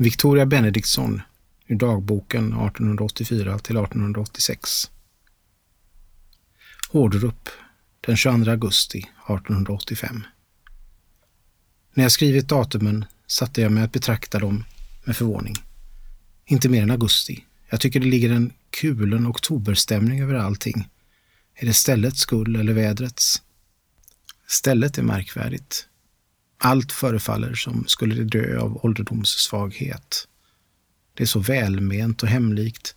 [0.00, 1.22] Victoria Benediktsson
[1.66, 4.90] ur dagboken 1884 till 1886.
[6.90, 7.48] Hårdrup,
[8.00, 10.24] den 22 augusti 1885.
[11.94, 14.64] När jag skrivit datumen satte jag mig att betrakta dem
[15.04, 15.54] med förvåning.
[16.46, 17.44] Inte mer än augusti.
[17.70, 20.88] Jag tycker det ligger en kulen oktoberstämning över allting.
[21.54, 23.42] Är det ställets skull eller vädrets?
[24.46, 25.88] Stället är märkvärdigt.
[26.58, 30.28] Allt förefaller som skulle det dö av ålderdomssvaghet.
[31.14, 32.94] Det är så välment och hemlikt.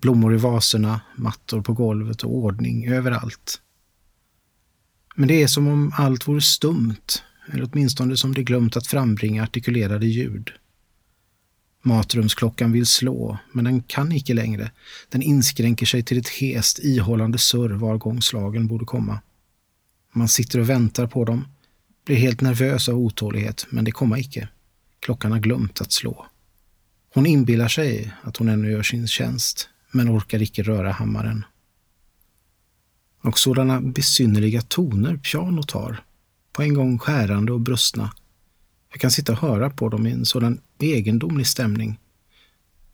[0.00, 3.60] Blommor i vaserna, mattor på golvet och ordning överallt.
[5.14, 9.42] Men det är som om allt vore stumt, eller åtminstone som det glömt att frambringa
[9.42, 10.50] artikulerade ljud.
[11.82, 14.70] Matrumsklockan vill slå, men den kan icke längre.
[15.08, 19.20] Den inskränker sig till ett hest, ihållande surr var gång slagen borde komma.
[20.12, 21.48] Man sitter och väntar på dem,
[22.06, 24.48] blir helt nervös av otålighet, men det kommer icke.
[25.00, 26.26] Klockan har glömt att slå.
[27.14, 31.44] Hon inbillar sig att hon ännu gör sin tjänst, men orkar icke röra hammaren.
[33.22, 36.04] Och sådana besynnerliga toner pianot har,
[36.52, 38.12] på en gång skärande och brustna.
[38.90, 41.98] Jag kan sitta och höra på dem i en sådan egendomlig stämning.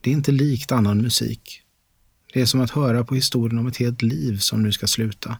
[0.00, 1.62] Det är inte likt annan musik.
[2.32, 5.38] Det är som att höra på historien om ett helt liv som nu ska sluta.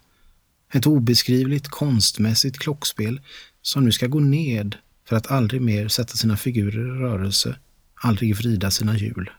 [0.72, 3.20] Ett obeskrivligt konstmässigt klockspel
[3.62, 7.56] som nu ska gå ned för att aldrig mer sätta sina figurer i rörelse,
[7.94, 9.30] aldrig vrida sina hjul.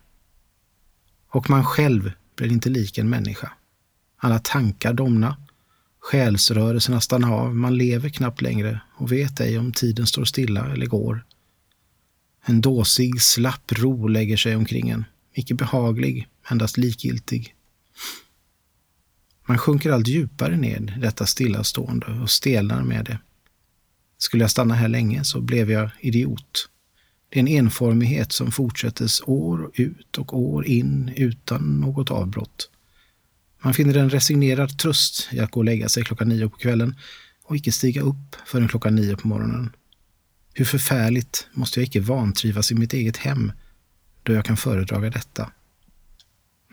[1.27, 3.51] Och man själv blir inte lik en människa.
[4.17, 5.37] Alla tankar domna,
[5.99, 10.85] själsrörelserna stannar av, man lever knappt längre och vet ej om tiden står stilla eller
[10.85, 11.25] går.
[12.45, 17.55] En dåsig, slapp ro lägger sig omkring en, icke behaglig, endast likgiltig.
[19.45, 23.19] Man sjunker allt djupare ned i detta stillastående och stelnar med det.
[24.23, 26.69] Skulle jag stanna här länge så blev jag idiot.
[27.29, 32.69] Det är en enformighet som fortsättes år ut och år in utan något avbrott.
[33.63, 36.95] Man finner en resignerad tröst i att gå och lägga sig klockan nio på kvällen
[37.43, 39.69] och icke stiga upp förrän klockan nio på morgonen.
[40.53, 43.51] Hur förfärligt måste jag icke vantrivas i mitt eget hem
[44.23, 45.51] då jag kan föredraga detta?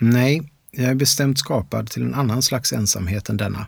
[0.00, 3.66] Nej, jag är bestämt skapad till en annan slags ensamhet än denna.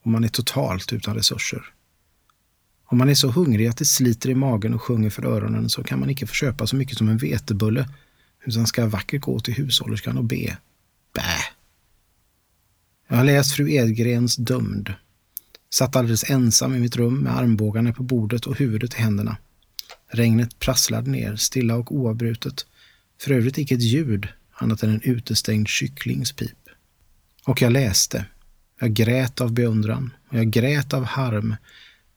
[0.00, 1.74] Och man är totalt utan resurser.
[2.94, 5.82] Om man är så hungrig att det sliter i magen och sjunger för öronen så
[5.82, 7.88] kan man icke förköpa så mycket som en vetebulle,
[8.44, 10.56] utan ska vackert gå till hushållerskan och be.
[11.14, 11.22] Bä!
[13.08, 14.94] Jag har läst fru Edgrens Dömd.
[15.70, 19.36] Satt alldeles ensam i mitt rum med armbågarna på bordet och huvudet i händerna.
[20.08, 22.66] Regnet prasslade ner, stilla och oavbrutet.
[23.20, 26.68] För övrigt icke ett ljud annat än en utestängd kycklingspip.
[27.44, 28.24] Och jag läste.
[28.80, 31.56] Jag grät av beundran och jag grät av harm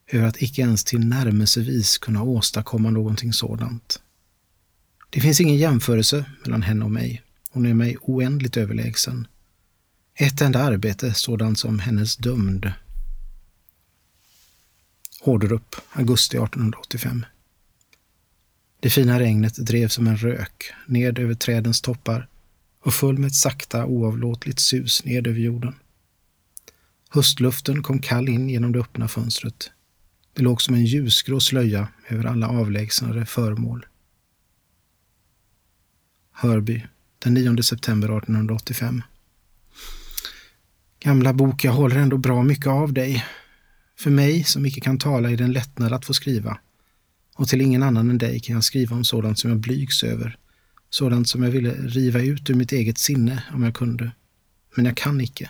[0.07, 4.01] över att icke ens till närmelsevis kunna åstadkomma någonting sådant.
[5.09, 7.23] Det finns ingen jämförelse mellan henne och mig.
[7.49, 9.27] Hon är mig oändligt överlägsen.
[10.15, 12.71] Ett enda arbete, sådant som hennes dömd.
[15.21, 17.25] Hårderup, augusti 1885.
[18.79, 22.27] Det fina regnet drev som en rök ned över trädens toppar
[22.79, 25.75] och föll med ett sakta oavlåtligt sus ned över jorden.
[27.09, 29.71] Höstluften kom kall in genom det öppna fönstret.
[30.37, 33.85] Det låg som en ljusgrå slöja över alla avlägsnare föremål.
[36.31, 36.85] Hörby,
[37.19, 39.01] den 9 september 1885.
[40.99, 43.25] Gamla bok, jag håller ändå bra mycket av dig.
[43.99, 46.59] För mig som icke kan tala är det en lättnad att få skriva.
[47.35, 50.37] Och till ingen annan än dig kan jag skriva om sådant som jag blygs över.
[50.89, 54.11] Sådant som jag ville riva ut ur mitt eget sinne om jag kunde.
[54.75, 55.49] Men jag kan icke.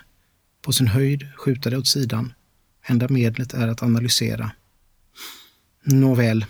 [0.61, 2.33] På sin höjd skjuta det åt sidan.
[2.85, 4.51] Enda medlet är att analysera.
[5.89, 6.45] Nåväl.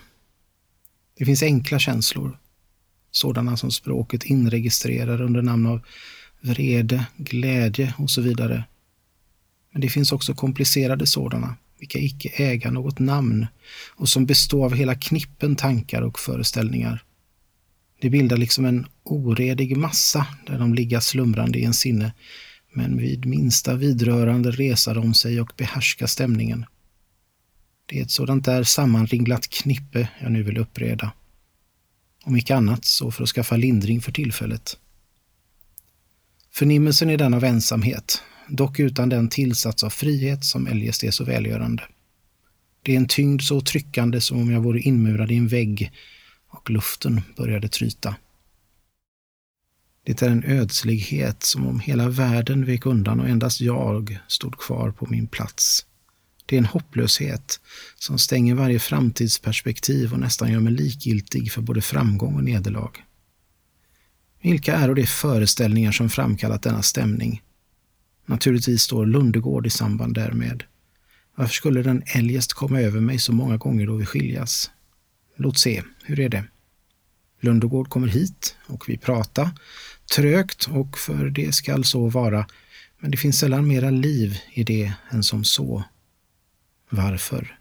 [1.18, 2.38] Det finns enkla känslor.
[3.12, 5.82] Sådana som språket inregistrerar under namn av
[6.42, 8.64] vrede, glädje och så vidare.
[9.72, 13.48] Men det finns också komplicerade sådana, vilka icke äga något namn
[13.96, 17.04] och som består av hela knippen tankar och föreställningar.
[18.02, 22.14] Det bildar liksom en oredig massa där de ligga slumrande i en sinne,
[22.74, 26.66] men vid minsta vidrörande resa de sig och behärska stämningen.
[27.90, 31.12] Det är ett sådant där sammanringlat knippe jag nu vill uppreda.
[32.24, 34.78] Om icke annat så för att skaffa lindring för tillfället.
[36.52, 41.24] Förnimmelsen är den av ensamhet, dock utan den tillsats av frihet som eljest är så
[41.24, 41.84] välgörande.
[42.82, 45.92] Det är en tyngd så tryckande som om jag vore inmurad i en vägg
[46.48, 48.16] och luften började tryta.
[50.04, 54.92] Det är en ödslighet som om hela världen vek undan och endast jag stod kvar
[54.92, 55.87] på min plats.
[56.48, 57.60] Det är en hopplöshet
[57.96, 62.92] som stänger varje framtidsperspektiv och nästan gör mig likgiltig för både framgång och nederlag.
[64.42, 67.42] Vilka är då de föreställningar som framkallat denna stämning?
[68.26, 70.64] Naturligtvis står Lundegård i samband därmed.
[71.36, 74.72] Varför skulle den eljest komma över mig så många gånger då vi skiljas?
[75.38, 76.44] Låt se, hur är det?
[77.42, 79.50] Lundegård kommer hit och vi pratar,
[80.16, 82.48] trögt och för det skall så vara,
[83.00, 85.84] men det finns sällan mera liv i det än som så.
[86.90, 87.60] Varför?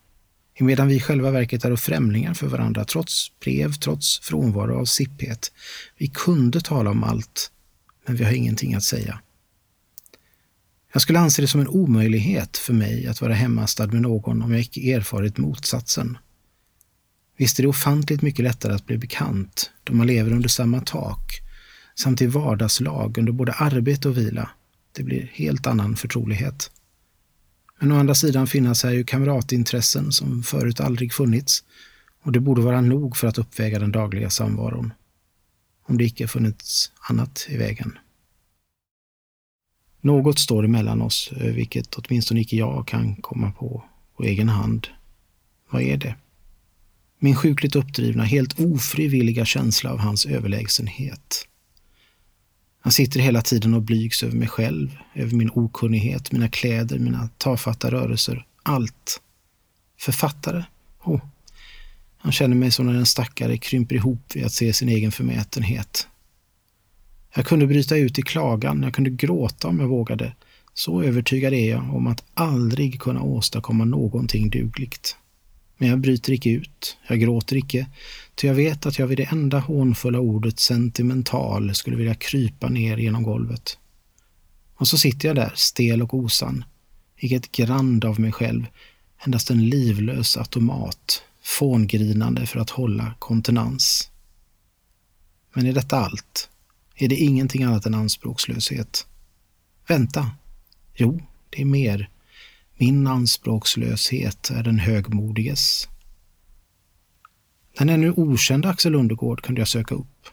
[0.54, 5.52] Emedan vi själva verket är främlingar för varandra, trots brev, trots frånvaro av sipphet.
[5.98, 7.50] Vi kunde tala om allt,
[8.06, 9.20] men vi har ingenting att säga.
[10.92, 14.52] Jag skulle anse det som en omöjlighet för mig att vara hemmastad med någon om
[14.52, 16.18] jag icke erfarit motsatsen.
[17.36, 21.40] Visst är det ofantligt mycket lättare att bli bekant då man lever under samma tak,
[21.94, 24.50] samt i vardagslag under både arbete och vila.
[24.92, 26.70] Det blir helt annan förtrolighet.
[27.78, 31.64] Men å andra sidan finnas här ju kamratintressen som förut aldrig funnits
[32.22, 34.92] och det borde vara nog för att uppväga den dagliga samvaron.
[35.82, 37.98] Om det icke funnits annat i vägen.
[40.00, 43.84] Något står emellan oss, vilket åtminstone icke jag kan komma på
[44.16, 44.88] på egen hand.
[45.70, 46.14] Vad är det?
[47.18, 51.48] Min sjukligt uppdrivna, helt ofrivilliga känsla av hans överlägsenhet.
[52.86, 57.28] Han sitter hela tiden och blygs över mig själv, över min okunnighet, mina kläder, mina
[57.38, 58.46] tafatta rörelser.
[58.62, 59.20] Allt.
[59.98, 60.64] Författare?
[61.04, 61.20] Oh.
[62.16, 66.08] Han känner mig som när en stackare krymper ihop vid att se sin egen förmätenhet.
[67.34, 70.32] Jag kunde bryta ut i klagan, jag kunde gråta om jag vågade.
[70.74, 75.16] Så övertygad är jag om att aldrig kunna åstadkomma någonting dugligt.
[75.78, 77.86] Men jag bryter icke ut, jag gråter icke,
[78.34, 82.96] ty jag vet att jag vid det enda hånfulla ordet sentimental skulle vilja krypa ner
[82.96, 83.78] genom golvet.
[84.74, 86.64] Och så sitter jag där, stel och osann,
[87.20, 88.66] vilket grand av mig själv,
[89.24, 94.10] endast en livlös automat, fångrinande för att hålla kontenans.
[95.54, 96.48] Men är detta allt?
[96.94, 99.06] Är det ingenting annat än anspråkslöshet?
[99.88, 100.30] Vänta!
[100.94, 102.10] Jo, det är mer.
[102.78, 105.88] Min anspråkslöshet är den högmodiges.
[107.78, 110.26] Den ännu okända Axel Undergård kunde jag söka upp.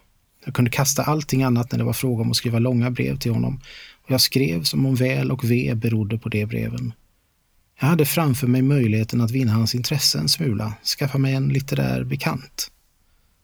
[0.46, 3.32] Jag kunde kasta allting annat när det var fråga om att skriva långa brev till
[3.32, 3.62] honom
[4.04, 6.94] och jag skrev som om väl och ve berodde på de breven.
[7.80, 12.04] Jag hade framför mig möjligheten att vinna hans intresse en smula, skaffa mig en litterär
[12.04, 12.72] bekant.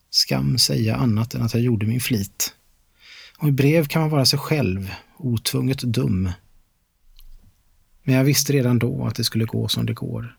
[0.10, 2.54] Skam säga annat än att jag gjorde min flit.
[3.38, 6.32] Och i brev kan man vara sig själv, otvunget dum,
[8.10, 10.38] men jag visste redan då att det skulle gå som det går.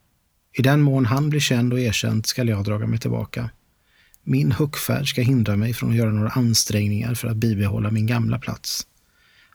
[0.53, 3.51] I den mån han blir känd och erkänd skall jag draga mig tillbaka.
[4.23, 8.39] Min huckfärd ska hindra mig från att göra några ansträngningar för att bibehålla min gamla
[8.39, 8.87] plats.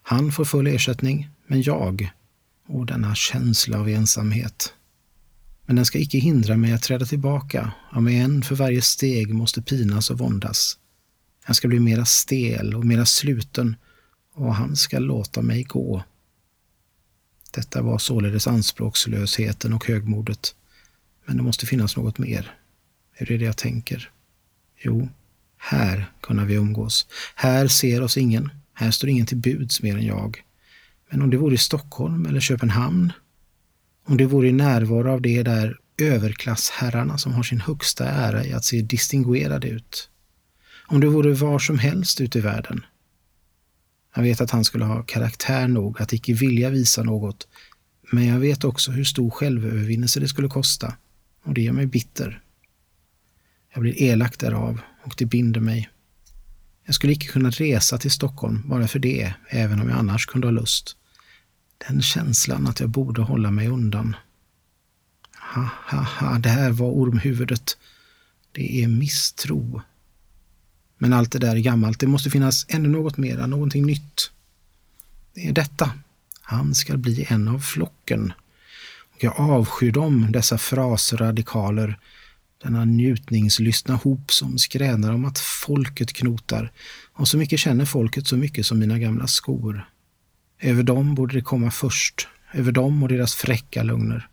[0.03, 2.12] Han får full ersättning, men jag,
[2.67, 4.73] och denna känsla av ensamhet.
[5.65, 9.33] Men den ska icke hindra mig att träda tillbaka, om jag än för varje steg
[9.33, 10.77] måste pinas och våndas.
[11.47, 13.75] Jag ska bli mera stel och mera sluten
[14.33, 16.03] och han ska låta mig gå.
[17.55, 20.55] Detta var således anspråkslösheten och högmodet.
[21.25, 22.53] Men det måste finnas något mer.
[23.11, 24.09] Hur är det jag tänker?
[24.81, 25.09] Jo,
[25.57, 27.07] här kunna vi umgås.
[27.35, 28.49] Här ser oss ingen.
[28.73, 30.43] Här står ingen till buds mer än jag.
[31.09, 33.11] Men om det vore i Stockholm eller Köpenhamn?
[34.05, 38.53] Om det vore i närvaro av de där överklassherrarna som har sin högsta ära i
[38.53, 40.09] att se distinguerade ut?
[40.87, 42.85] Om det vore var som helst ute i världen?
[44.15, 47.48] Jag vet att han skulle ha karaktär nog att icke vilja visa något,
[48.12, 50.93] men jag vet också hur stor självövervinnelse det skulle kosta
[51.43, 52.41] och det gör mig bitter.
[53.74, 55.89] Jag blir elak därav och det binder mig.
[56.86, 60.48] Jag skulle icke kunna resa till Stockholm bara för det, även om jag annars kunde
[60.48, 60.95] ha lust.
[61.88, 64.15] Den känslan att jag borde hålla mig undan.
[65.53, 67.77] Ha, ha, ha, det här var ormhuvudet.
[68.51, 69.81] Det är misstro.
[71.05, 72.00] Men allt det där är gammalt.
[72.00, 74.31] Det måste finnas ännu något mera, någonting nytt.
[75.33, 75.91] Det är detta.
[76.41, 78.33] Han ska bli en av flocken.
[79.13, 82.00] Och jag avskyr dem, dessa frasradikaler,
[82.63, 86.71] denna njutningslystna hop som skränar om att folket knotar
[87.13, 89.89] och så mycket känner folket så mycket som mina gamla skor.
[90.59, 94.27] Över dem borde det komma först, över dem och deras fräcka lögner.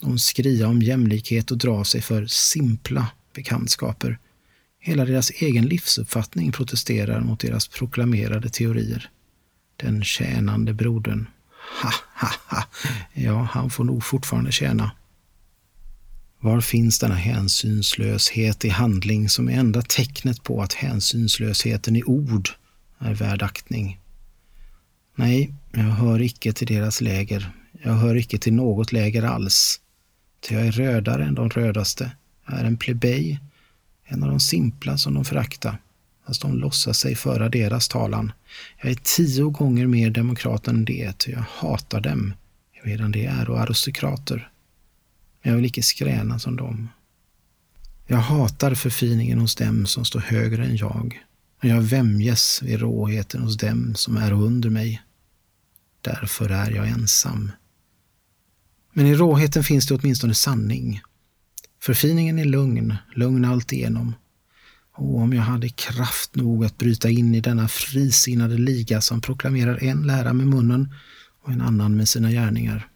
[0.00, 4.18] De skria om jämlikhet och dra sig för simpla bekantskaper
[4.82, 9.10] Hela deras egen livsuppfattning protesterar mot deras proklamerade teorier.
[9.76, 11.28] Den tjänande brodern.
[11.82, 12.64] Ha, ha, ha.
[13.12, 14.90] Ja, han får nog fortfarande tjäna.
[16.40, 22.48] Var finns denna hänsynslöshet i handling som är enda tecknet på att hänsynslösheten i ord
[22.98, 24.00] är värd aktning?
[25.14, 27.52] Nej, jag hör icke till deras läger.
[27.82, 29.80] Jag hör icke till något läger alls.
[30.40, 32.10] Ty jag är rödare än de rödaste.
[32.46, 33.40] Jag är en plebej
[34.10, 35.78] en av de simpla som de förakta.
[36.26, 38.32] fast de låtsas sig föra deras talan.
[38.82, 42.34] Jag är tio gånger mer demokrat än det, jag hatar dem,
[42.84, 44.50] medan de är och aristokrater.
[45.42, 46.88] Men jag vill icke skräna som dem.
[48.06, 51.20] Jag hatar förfiningen hos dem som står högre än jag,
[51.62, 55.02] och jag vämjes vid råheten hos dem som är under mig.
[56.00, 57.52] Därför är jag ensam.
[58.92, 61.00] Men i råheten finns det åtminstone sanning.
[61.82, 64.14] Förfiningen är lugn, lugn alltigenom.
[64.92, 69.82] Och om jag hade kraft nog att bryta in i denna frisinnade liga som proklamerar
[69.82, 70.94] en lära med munnen
[71.42, 72.88] och en annan med sina gärningar.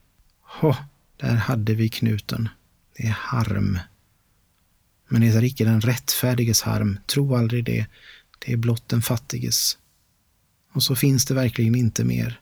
[0.61, 0.75] Ho,
[1.17, 2.49] där hade vi knuten.
[2.97, 3.79] Det är harm.
[5.09, 7.87] Men det är icke den rättfärdiges harm, tro aldrig det.
[8.39, 9.79] Det är blott den fattiges.
[10.73, 12.41] Och så finns det verkligen inte mer.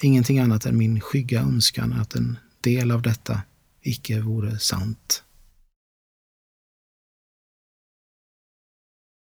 [0.00, 3.42] Ingenting annat än min skygga önskan att en del av detta
[3.82, 5.22] icke vore sant.